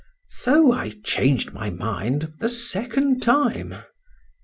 [0.31, 3.83] so I changed my mind a second time.